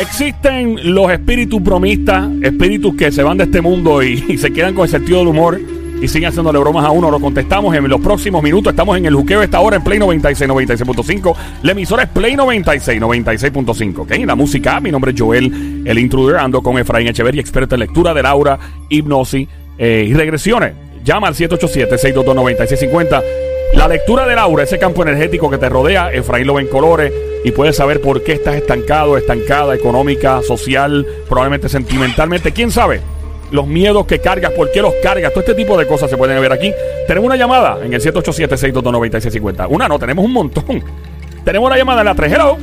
[0.00, 4.84] Existen los espíritus bromistas, espíritus que se van de este mundo y, se quedan con
[4.84, 5.60] el sentido del humor
[6.00, 7.10] y siguen haciéndole bromas a uno.
[7.10, 8.70] Lo contestamos en los próximos minutos.
[8.70, 11.36] Estamos en el juqueo esta hora en Play 96, 96.5.
[11.64, 13.98] La emisora es Play 96, 96.5.
[13.98, 14.12] ¿ok?
[14.24, 16.36] La música, mi nombre es Joel, el intruder.
[16.36, 18.58] Ando con Efraín Echeverry, experto en lectura del aura,
[18.88, 19.46] hipnosis
[19.76, 20.72] eh, y regresiones.
[21.04, 23.49] Llama al 787-622-9650.
[23.74, 27.12] La lectura del aura, ese campo energético que te rodea, Efraín lo ve en colores
[27.44, 32.52] y puedes saber por qué estás estancado, estancada, económica, social, probablemente sentimentalmente.
[32.52, 33.00] ¿Quién sabe?
[33.52, 36.40] Los miedos que cargas, por qué los cargas, todo este tipo de cosas se pueden
[36.40, 36.72] ver aquí.
[37.06, 39.66] Tenemos una llamada en el 787-622-9650.
[39.70, 40.82] Una no, tenemos un montón.
[41.44, 42.32] Tenemos una llamada en la 3.
[42.32, 42.58] Hello.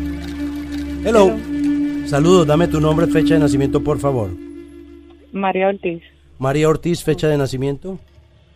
[1.04, 1.34] Hello.
[2.06, 4.30] Saludos, dame tu nombre, fecha de nacimiento, por favor.
[5.34, 6.02] María Ortiz,
[6.40, 7.98] María Ortiz, fecha de nacimiento.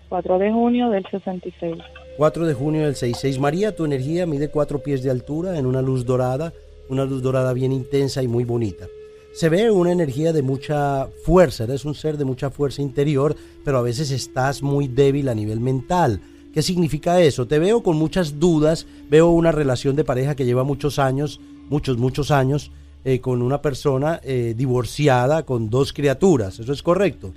[0.09, 1.77] 4 de junio del 66.
[2.21, 3.39] 4 de junio del 66.
[3.39, 6.53] María, tu energía mide 4 pies de altura en una luz dorada,
[6.88, 8.85] una luz dorada bien intensa y muy bonita.
[9.34, 13.80] Se ve una energía de mucha fuerza, eres un ser de mucha fuerza interior, pero
[13.80, 16.22] a veces estás muy débil a nivel mental.
[16.53, 17.47] ¿Qué significa eso?
[17.47, 21.97] Te veo con muchas dudas, veo una relación de pareja que lleva muchos años, muchos,
[21.97, 22.72] muchos años,
[23.03, 27.33] eh, con una persona eh, divorciada con dos criaturas, ¿eso es correcto?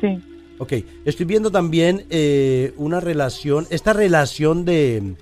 [0.00, 0.18] Sí,
[0.62, 0.74] Ok,
[1.04, 5.16] estoy viendo también eh, una relación, esta relación de,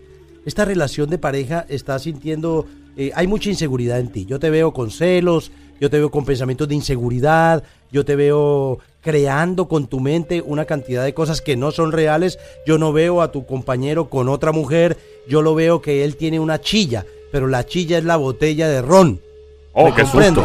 [0.44, 4.27] esta relación de pareja está sintiendo, eh, hay mucha inseguridad en ti.
[4.27, 8.80] Yo te veo con celos, yo te veo con pensamientos de inseguridad, yo te veo
[9.00, 12.38] creando con tu mente una cantidad de cosas que no son reales.
[12.66, 16.38] Yo no veo a tu compañero con otra mujer, yo lo veo que él tiene
[16.38, 19.22] una chilla, pero la chilla es la botella de ron.
[19.72, 20.44] Oh, ¿Me qué susto.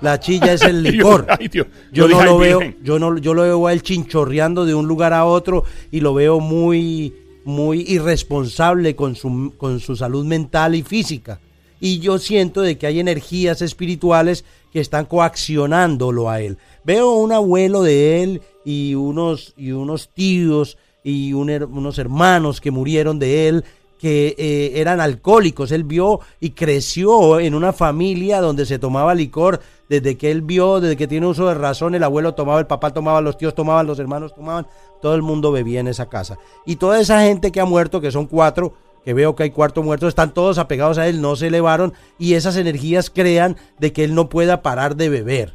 [0.00, 1.26] La chilla es el licor.
[1.38, 1.66] Ay, Dios.
[1.92, 5.12] Yo, no lo veo, yo no, yo lo veo a él chinchorreando de un lugar
[5.12, 10.82] a otro y lo veo muy, muy irresponsable con su, con su salud mental y
[10.82, 11.40] física.
[11.78, 16.58] Y yo siento de que hay energías espirituales que están coaccionándolo a él.
[16.84, 22.70] Veo un abuelo de él y unos, y unos tíos y un unos hermanos que
[22.70, 23.64] murieron de él
[23.98, 25.72] que eh, eran alcohólicos.
[25.72, 30.80] Él vio y creció en una familia donde se tomaba licor desde que él vio,
[30.80, 33.86] desde que tiene uso de razón, el abuelo tomaba, el papá tomaba, los tíos tomaban,
[33.86, 34.66] los hermanos tomaban,
[35.00, 36.38] todo el mundo bebía en esa casa.
[36.64, 39.82] Y toda esa gente que ha muerto, que son cuatro, que veo que hay cuarto
[39.82, 44.02] muerto, están todos apegados a él, no se elevaron y esas energías crean de que
[44.02, 45.54] él no pueda parar de beber.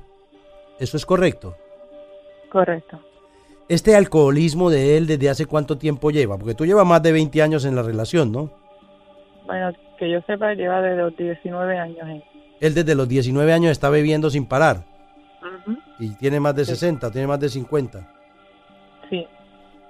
[0.80, 1.56] ¿Eso es correcto?
[2.52, 3.00] correcto.
[3.70, 6.38] Este alcoholismo de él, ¿desde hace cuánto tiempo lleva?
[6.38, 8.52] Porque tú llevas más de 20 años en la relación, ¿no?
[9.46, 12.24] Bueno, que yo sepa, lleva desde los 19 años.
[12.62, 14.86] Él desde los 19 años está bebiendo sin parar
[16.00, 16.72] y tiene más de Sí.
[16.72, 18.08] 60, tiene más de 50.
[19.10, 19.26] Sí,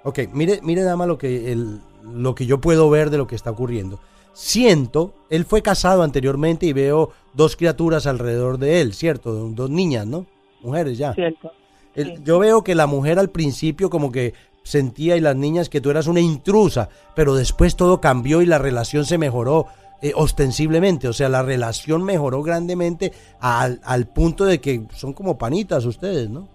[0.04, 3.36] Ok, mire, mire dama lo que, el, lo que yo puedo ver de lo que
[3.36, 4.00] está ocurriendo.
[4.32, 9.32] Siento, él fue casado anteriormente y veo dos criaturas alrededor de él, ¿cierto?
[9.50, 10.26] Dos niñas, ¿no?
[10.62, 11.14] Mujeres ya.
[11.14, 11.52] cierto.
[11.94, 12.22] El- Sí.
[12.24, 14.34] Yo veo que la mujer al principio como que
[14.64, 18.58] sentía y las niñas que tú eras una intrusa, pero después todo cambió y la
[18.58, 19.66] relación se mejoró
[20.02, 25.38] eh, ostensiblemente, o sea, la relación mejoró grandemente al, al punto de que son como
[25.38, 26.48] panitas ustedes, ¿no?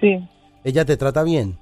[0.00, 0.18] Sí,
[0.64, 1.56] Ella te trata bien.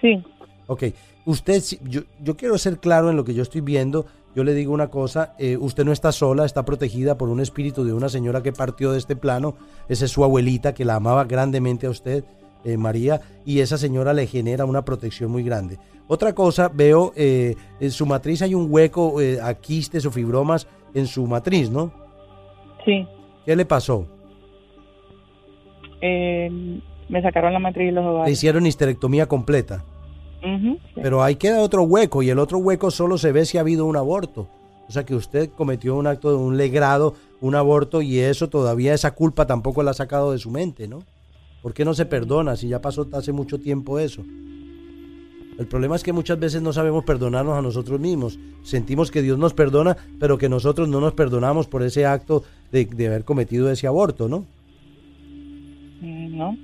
[0.00, 0.22] sí,
[0.68, 0.84] Ok,
[1.26, 4.06] usted, yo, yo quiero ser claro en lo que yo estoy viendo.
[4.34, 7.84] Yo le digo una cosa, eh, usted no está sola, está protegida por un espíritu
[7.84, 9.54] de una señora que partió de este plano.
[9.88, 12.24] Esa es su abuelita que la amaba grandemente a usted,
[12.64, 15.78] eh, María, y esa señora le genera una protección muy grande.
[16.08, 20.66] Otra cosa, veo, eh, en su matriz hay un hueco eh, a quistes o fibromas
[20.94, 21.92] en su matriz, ¿no?
[22.84, 23.06] sí.
[23.44, 24.06] ¿Qué le pasó?
[26.00, 28.38] Eh, me sacaron la matriz y los Le ovarios.
[28.38, 29.84] hicieron histerectomía completa.
[30.42, 30.78] Sí.
[30.96, 33.86] Pero ahí queda otro hueco y el otro hueco solo se ve si ha habido
[33.86, 34.48] un aborto.
[34.88, 38.92] O sea que usted cometió un acto de un legrado, un aborto y eso todavía
[38.94, 41.04] esa culpa tampoco la ha sacado de su mente, ¿no?
[41.62, 44.22] ¿Por qué no se perdona si ya pasó hace mucho tiempo eso?
[45.58, 48.38] El problema es que muchas veces no sabemos perdonarnos a nosotros mismos.
[48.62, 52.42] Sentimos que Dios nos perdona, pero que nosotros no nos perdonamos por ese acto
[52.72, 54.46] de, de haber cometido ese aborto, ¿no?
[56.00, 56.56] Mm, No,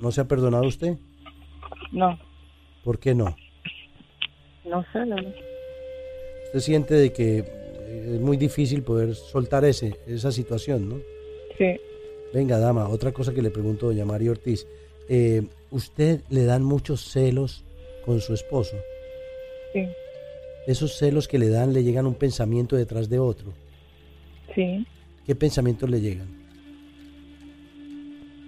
[0.00, 0.96] ¿No se ha perdonado usted?
[1.92, 2.18] no,
[2.84, 3.36] ¿Por qué no?
[4.64, 4.98] no sé.
[5.00, 5.34] verdad.
[6.46, 10.96] Usted siente de que es muy difícil poder soltar ese, esa situación, ¿no?
[11.58, 11.76] Sí,
[12.36, 14.66] Venga, dama, otra cosa que le pregunto, doña María Ortiz.
[15.08, 17.64] Eh, ¿Usted le dan muchos celos
[18.04, 18.76] con su esposo?
[19.72, 19.88] sí,
[20.66, 23.54] Esos celos que le dan le llegan un pensamiento detrás de otro.
[24.54, 24.86] sí.
[25.24, 26.28] ¿Qué pensamientos le llegan?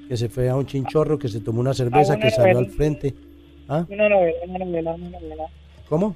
[0.06, 2.64] Que se fue a un chinchorro, que se tomó una cerveza, una que salió al
[2.64, 2.76] novela.
[2.76, 3.14] frente.
[3.68, 3.86] ¿Ah?
[3.88, 5.44] Una novela, una novela, una novela.
[5.88, 6.14] ¿Cómo?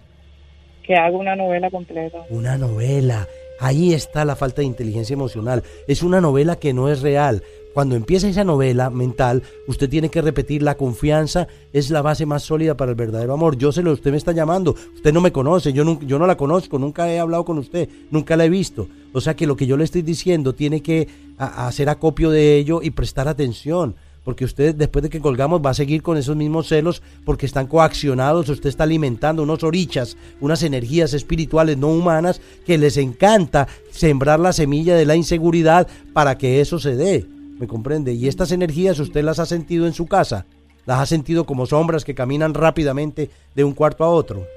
[0.87, 2.19] Que hago una novela completa.
[2.29, 3.27] Una novela.
[3.59, 5.63] Ahí está la falta de inteligencia emocional.
[5.87, 7.43] Es una novela que no es real.
[7.73, 12.43] Cuando empieza esa novela mental, usted tiene que repetir la confianza es la base más
[12.43, 13.57] sólida para el verdadero amor.
[13.57, 16.27] Yo sé lo usted me está llamando, usted no me conoce, yo no, yo no
[16.27, 18.89] la conozco, nunca he hablado con usted, nunca la he visto.
[19.13, 21.09] O sea que lo que yo le estoy diciendo tiene que
[21.39, 23.95] hacer acopio de ello y prestar atención.
[24.25, 27.67] Porque usted después de que colgamos va a seguir con esos mismos celos porque están
[27.67, 34.39] coaccionados, usted está alimentando unos orichas, unas energías espirituales no humanas que les encanta sembrar
[34.39, 37.27] la semilla de la inseguridad para que eso se dé.
[37.63, 38.13] ¿Me comprende?
[38.13, 40.47] Y estas energías usted las ha sentido en su casa.
[40.85, 44.49] Las ha sentido como sombras que caminan rápidamente de un cuarto a otro.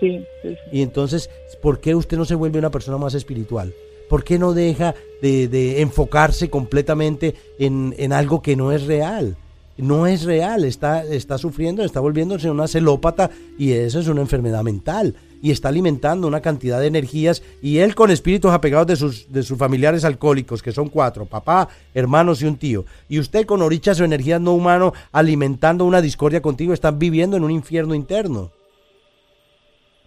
[0.00, 1.28] Sí, sí, Y entonces,
[1.60, 3.74] ¿por qué usted no se vuelve una persona más espiritual?
[4.08, 9.36] ¿Por qué no deja de, enfocarse completamente en, en, algo que no es real?
[9.76, 13.28] No es real, está, está sufriendo, está volviéndose una celópata
[13.58, 17.94] y eso es una enfermedad mental y está alimentando una cantidad de energías y él
[17.94, 22.46] con espíritus apegados de sus, de sus familiares alcohólicos, que son cuatro, papá, hermanos y
[22.46, 22.86] un tío.
[23.10, 27.44] Y usted con orichas o energías no humano alimentando una discordia contigo, están viviendo en
[27.44, 28.52] un infierno interno.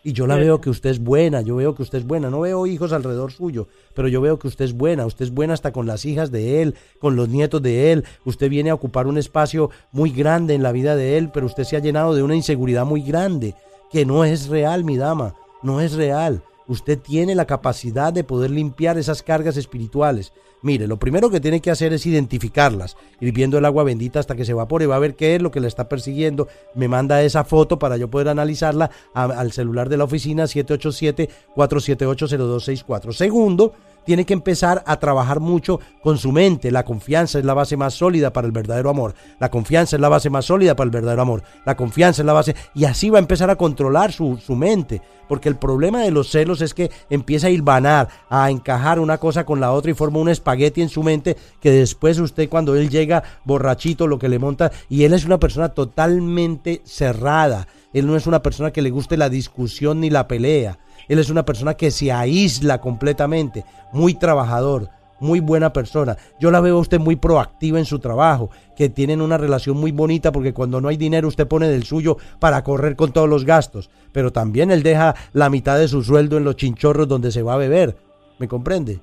[0.04, 2.31] Y yo la veo que usted es buena, yo veo que usted es buena.
[2.31, 5.06] No veo hijos alrededor suyo, pero yo veo que usted es buena.
[5.06, 8.06] Usted es buena hasta con las hijas de él, con los nietos de él.
[8.25, 11.63] Usted viene a ocupar un espacio muy grande en la vida de él, pero usted
[11.63, 13.54] se ha llenado de una inseguridad muy grande
[13.92, 16.44] que no es real, mi dama, no es real.
[16.68, 20.34] Usted tiene la capacidad de poder limpiar esas cargas espirituales.
[20.62, 24.44] Mire, lo primero que tiene que hacer es identificarlas, hirviendo el agua bendita hasta que
[24.44, 26.48] se evapore, va a ver qué es lo que le está persiguiendo.
[26.74, 33.13] Me manda esa foto para yo poder analizarla al celular de la oficina 787-478-0264.
[33.13, 33.74] Segundo,
[34.07, 36.71] tiene que empezar a trabajar mucho con su mente.
[36.71, 39.13] La confianza es la base más sólida para el verdadero amor.
[39.38, 41.44] La confianza es la base más sólida para el verdadero amor.
[41.65, 42.56] La confianza es la base...
[42.74, 45.01] Y así va a empezar a controlar su, su mente.
[45.27, 49.45] Porque el problema de los celos es que empieza a hilvanar, a encajar una cosa
[49.45, 52.89] con la otra y forma un espagueti en su mente que después usted cuando él
[52.89, 57.68] llega borrachito lo que le monta y él es una persona totalmente cerrada.
[57.94, 60.78] Él no es una persona que le guste la discusión ni la pelea.
[61.07, 63.63] Él es una persona que se aísla completamente,
[63.94, 64.89] muy trabajador,
[65.19, 66.18] muy buena persona.
[66.39, 69.92] Yo la veo a usted muy proactiva en su trabajo, que tienen una relación muy
[69.92, 73.45] bonita porque cuando no hay dinero usted pone del suyo para correr con todos los
[73.45, 77.42] gastos, pero también él deja la mitad de su sueldo en los chinchorros donde se
[77.42, 77.98] va a beber.
[78.39, 79.00] ¿Me comprende?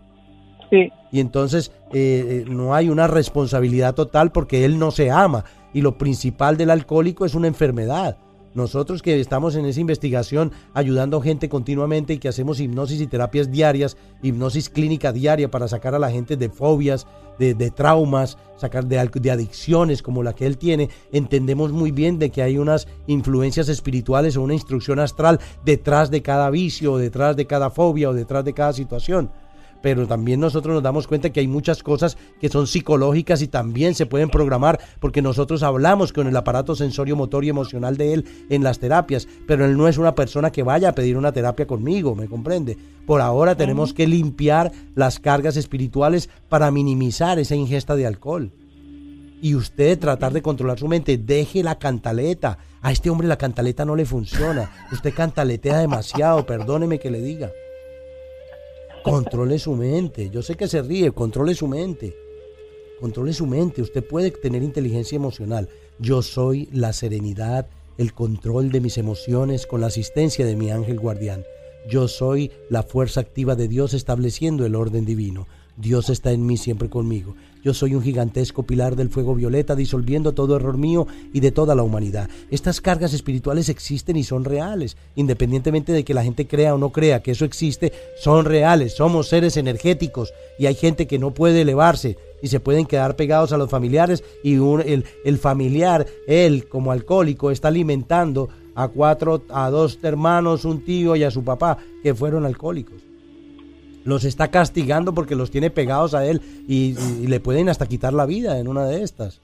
[0.70, 0.92] Sí.
[1.10, 5.44] Y entonces eh, eh, no hay una responsabilidad total porque él no se ama.
[5.72, 8.16] Y lo principal del alcohólico es una enfermedad.
[8.54, 13.08] Nosotros que estamos en esa investigación ayudando a gente continuamente y que hacemos hipnosis y
[13.08, 17.06] terapias diarias, hipnosis clínica diaria para sacar a la gente de fobias,
[17.38, 22.30] de, traumas, sacar de, de adicciones como la que él tiene, entendemos muy bien de
[22.30, 27.46] que hay unas influencias espirituales o una instrucción astral detrás de cada vicio, detrás de
[27.46, 29.30] cada fobia o detrás de cada situación
[29.84, 33.94] pero también nosotros nos damos cuenta que hay muchas cosas que son psicológicas y también
[33.94, 38.24] se pueden programar porque nosotros hablamos con el aparato sensorio motor y emocional de él
[38.48, 41.66] en las terapias, pero él no es una persona que vaya a pedir una terapia
[41.66, 42.78] conmigo, ¿me comprende?
[43.04, 48.52] Por ahora tenemos que limpiar las cargas espirituales para minimizar esa ingesta de alcohol.
[49.42, 52.56] Y usted tratar de controlar su mente, deje la cantaleta.
[52.80, 54.70] A este hombre la cantaleta no le funciona.
[54.90, 57.50] Usted cantaletea demasiado, perdóneme que le diga.
[59.04, 60.30] Controle su mente.
[60.30, 62.16] Yo sé que se ríe, controle su mente.
[62.98, 63.82] Controle su mente.
[63.82, 65.68] Usted puede tener inteligencia emocional.
[65.98, 70.98] Yo soy la serenidad, el control de mis emociones con la asistencia de mi ángel
[70.98, 71.44] guardián.
[71.86, 75.46] Yo soy la fuerza activa de Dios estableciendo el orden divino.
[75.76, 77.34] Dios está en mí siempre conmigo.
[77.64, 81.74] Yo soy un gigantesco pilar del fuego violeta disolviendo todo error mío y de toda
[81.74, 82.28] la humanidad.
[82.50, 84.96] Estas cargas espirituales existen y son reales.
[85.16, 88.94] Independientemente de que la gente crea o no crea que eso existe, son reales.
[88.94, 93.52] Somos seres energéticos y hay gente que no puede elevarse y se pueden quedar pegados
[93.52, 99.70] a los familiares y el, el familiar, él como alcohólico, está alimentando a cuatro, a
[99.70, 103.13] dos hermanos, un tío y a su papá que fueron alcohólicos
[104.04, 106.94] los está castigando porque los tiene pegados a él y,
[107.26, 109.40] le pueden hasta quitar la vida en una de estas.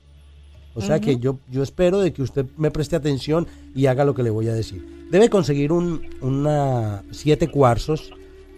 [0.74, 4.14] O sea que yo, yo espero de que usted me preste atención y haga lo
[4.14, 4.86] que le voy a decir.
[5.10, 8.12] Debe conseguir un, una siete cuarzos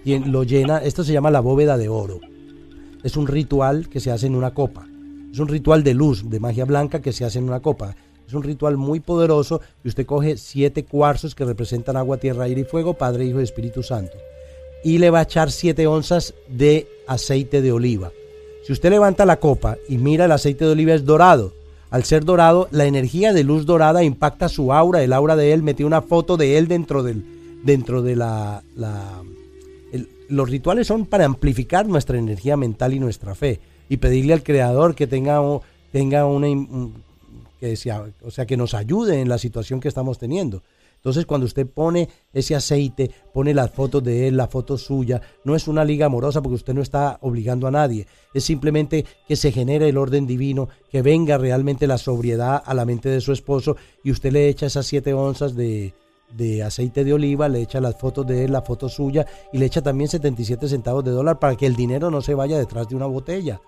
[0.05, 0.79] y lo llena.
[0.79, 2.21] Esto se llama la bóveda de oro.
[3.03, 4.87] Es un ritual que se hace en una copa.
[5.33, 7.97] Es un ritual de luz, de magia blanca que se hace en una copa.
[8.29, 12.61] Es un ritual muy poderoso y usted coge siete cuarzos que representan agua, tierra, aire
[12.61, 14.19] y fuego, Padre, Hijo y Espíritu Santo
[14.85, 18.13] y le va a echar 7 onzas de aceite de oliva.
[18.65, 21.53] Si usted levanta la copa y mira el aceite de oliva es dorado.
[21.91, 25.63] Al ser dorado, la energía de luz dorada impacta su aura, el aura de él,
[25.63, 27.25] metió una foto de él dentro del
[27.63, 28.63] dentro de la,
[30.29, 34.95] los rituales son para amplificar nuestra energía mental y nuestra fe y pedirle al creador
[34.95, 35.41] que tenga,
[35.93, 36.49] tenga una
[37.61, 40.63] que sea, o sea, que nos ayude en la situación que estamos teniendo.
[41.03, 45.57] Entonces, cuando usted pone ese aceite, pone las fotos de él, la foto suya, no
[45.57, 48.07] es una liga amorosa porque usted no está obligando a nadie.
[48.33, 52.85] Es simplemente que se genere el orden divino, que venga realmente la sobriedad a la
[52.85, 55.93] mente de su esposo y usted le echa esas siete onzas de,
[56.37, 59.67] de aceite de oliva, le echa las fotos de él, la foto suya y le
[59.67, 62.95] echa también 77 centavos de dólar para que el dinero no se vaya detrás de
[62.95, 63.61] una botella.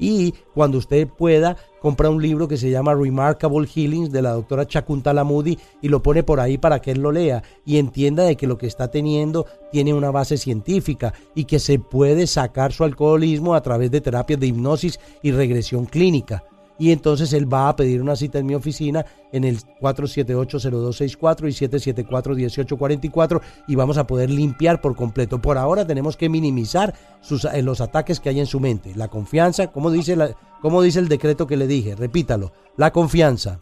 [0.00, 4.66] Y cuando usted pueda, compra un libro que se llama Remarkable Healings de la doctora
[4.66, 8.36] Chakuntala Moody y lo pone por ahí para que él lo lea y entienda de
[8.36, 12.82] que lo que está teniendo tiene una base científica y que se puede sacar su
[12.82, 16.44] alcoholismo a través de terapias de hipnosis y regresión clínica
[16.80, 21.52] y entonces él va a pedir una cita en mi oficina en el 478-0264 y
[21.68, 25.42] 774-1844 y vamos a poder limpiar por completo.
[25.42, 28.94] Por ahora tenemos que minimizar sus, eh, los ataques que hay en su mente.
[28.96, 33.60] La confianza, como dice, la, como dice el decreto que le dije, repítalo, la confianza.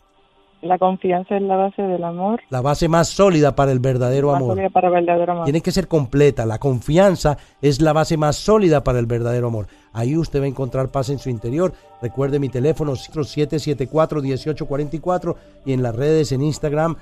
[0.60, 2.40] La confianza es la base del amor.
[2.50, 4.56] La base más sólida para el verdadero más amor.
[4.56, 5.44] Sólida para el verdadero amor.
[5.44, 6.44] Tiene que ser completa.
[6.46, 9.68] La confianza es la base más sólida para el verdadero amor.
[9.92, 11.72] Ahí usted va a encontrar paz en su interior.
[12.02, 16.96] Recuerde mi teléfono 774-1844 y en las redes en Instagram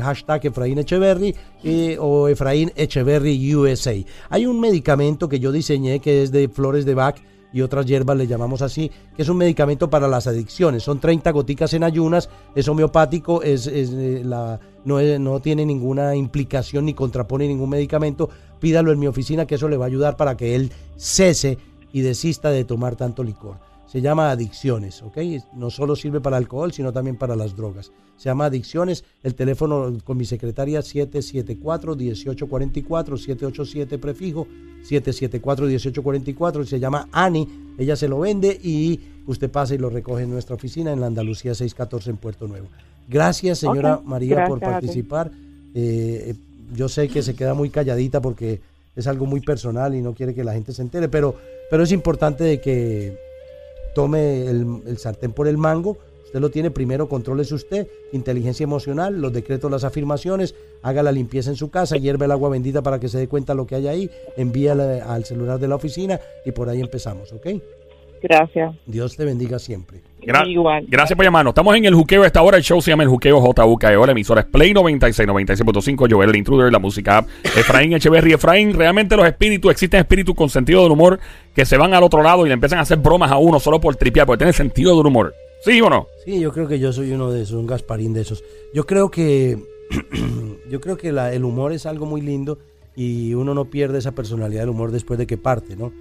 [0.00, 1.34] hashtag Efraín Echeverry
[1.64, 3.92] eh, o Efraín Echeverry USA.
[4.30, 7.16] Hay un medicamento que yo diseñé que es de flores de Bach
[7.56, 10.82] y otras hierbas le llamamos así, que es un medicamento para las adicciones.
[10.82, 14.20] Son 30 goticas en ayunas, es homeopático, es, eh,
[14.84, 18.28] no, no tiene ninguna implicación ni contrapone ningún medicamento.
[18.60, 21.56] Pídalo en mi oficina que eso le va a ayudar para que él cese
[21.94, 25.18] y desista de tomar tanto licor se llama adicciones, ¿ok?
[25.54, 27.92] No solo sirve para alcohol, sino también para las drogas.
[28.16, 29.04] Se llama adicciones.
[29.22, 34.48] El teléfono con mi secretaria 774-1844, 787 prefijo,
[34.88, 36.64] 774-1844.
[36.64, 37.46] Se llama Ani,
[37.78, 41.06] ella se lo vende y usted pasa y lo recoge en nuestra oficina en la
[41.06, 42.66] Andalucía 614 en Puerto Nuevo.
[43.08, 45.30] Gracias, señora María, por participar.
[45.74, 46.34] Eh,
[46.74, 48.60] yo sé que se queda muy calladita porque
[48.96, 51.36] es algo muy personal y no quiere que la gente se entere, pero,
[51.70, 53.25] pero es importante de que
[53.96, 59.32] tome el, sartén por el mango, usted lo tiene, primero contrólese usted, inteligencia emocional, los
[59.32, 63.08] decretos, las afirmaciones, haga la limpieza en su casa, hierve el agua bendita para que
[63.08, 66.68] se dé cuenta lo que hay ahí, envíala al celular de la oficina y por
[66.68, 67.46] ahí empezamos, ¿ok?
[68.22, 68.74] Gracias.
[68.86, 70.00] Dios te bendiga siempre.
[70.46, 70.86] Igual.
[70.88, 71.52] Gracias por llamarnos.
[71.52, 72.56] Estamos en el juqueo esta hora.
[72.56, 74.06] El show se llama El Juqueo JUKEO.
[74.06, 76.08] La emisora es Play 96, 96.5.
[76.10, 78.32] Joel el Intruder, la música Efraín Echeverry.
[78.32, 81.20] Efraín, realmente los espíritus, existen espíritus con sentido del humor
[81.54, 83.80] que se van al otro lado y le empiezan a hacer bromas a uno solo
[83.80, 85.32] por tripear, porque tiene sentido del humor.
[85.64, 86.08] ¿Sí o no?
[86.24, 88.42] Sí, yo creo que yo soy uno de esos, un Gasparín de esos.
[88.74, 89.58] Yo creo que,
[90.70, 92.58] yo creo que el humor es algo muy lindo
[92.96, 95.92] y uno no pierde esa personalidad del humor después de que parte, ¿no?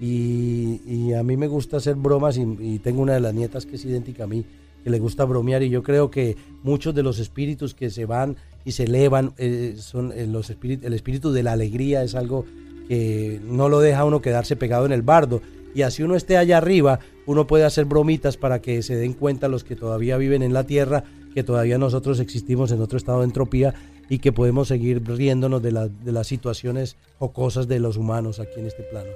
[0.00, 3.84] Y, a mí me gusta hacer bromas y, tengo una de las nietas que es
[3.84, 4.44] idéntica a mí,
[4.82, 8.36] que le gusta bromear y yo creo que muchos de los espíritus que se van
[8.64, 12.46] y se elevan eh, son eh, los espíritus, el espíritu de la alegría es algo
[12.88, 15.42] que no lo deja uno quedarse pegado en el bardo
[15.74, 19.48] y así uno esté allá arriba uno puede hacer bromitas para que se den cuenta
[19.48, 21.04] los que todavía viven en la tierra
[21.34, 23.74] que todavía nosotros existimos en otro estado de entropía
[24.08, 28.58] y que podemos seguir riéndonos de, de las situaciones o cosas de los humanos aquí
[28.58, 29.10] en este plano.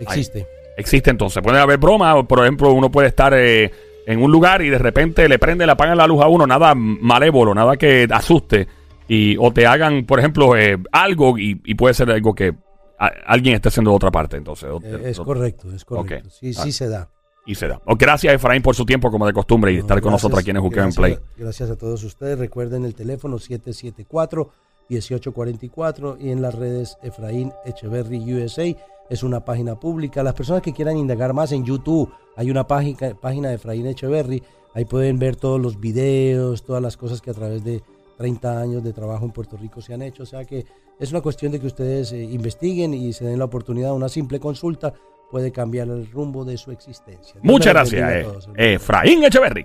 [0.00, 0.46] Existe.
[0.76, 1.42] existe entonces.
[1.42, 3.70] Puede haber broma, por ejemplo, uno puede estar eh,
[4.06, 6.74] en un lugar y de repente le prende, le apagan la luz a uno, nada
[6.74, 8.66] malévolo, nada que asuste.
[9.06, 12.54] Y, o te hagan, por ejemplo, eh, algo y, puede ser algo que
[12.98, 14.36] alguien esté haciendo de otra parte.
[14.36, 16.30] Entonces, eh, es correcto, es correcto.
[16.30, 16.72] Sí, sí ah.
[16.72, 17.10] se da.
[17.46, 17.80] Y se da.
[17.98, 20.88] gracias, Efraín, por su tiempo, como de costumbre, y estar con nosotros aquí en Juqueo
[20.90, 21.18] Play.
[21.36, 22.38] Gracias a todos ustedes.
[22.38, 24.50] Recuerden el teléfono 774
[24.88, 28.74] 1844 y en las redes Efraín Echeverry USA
[29.08, 30.22] es una página pública.
[30.22, 34.42] Las personas que quieran indagar más en YouTube, hay una página, página de Efraín Echeverry,
[34.74, 37.82] ahí pueden ver todos los videos, todas las cosas que a través de
[38.18, 40.22] 30 años de trabajo en Puerto Rico se han hecho.
[40.24, 40.66] O sea que
[40.98, 44.40] es una cuestión de que ustedes eh, investiguen y se den la oportunidad, una simple
[44.40, 44.92] consulta
[45.30, 47.36] puede cambiar el rumbo de su existencia.
[47.42, 49.64] Muchas gracias, eh, Efraín Echeverry.